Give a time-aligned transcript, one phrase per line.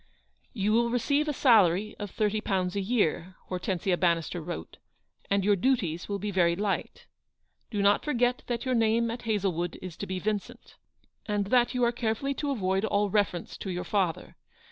[0.53, 5.45] "You will receive a salary of thirty pounds a year," Hortensia Bannister wrote, u and
[5.45, 7.05] your duties will be very light.
[7.69, 10.75] Do not forget that your name at Hazlewood is to be Vincent,
[11.27, 14.37] and that you are carefully to avoid all reference to your father.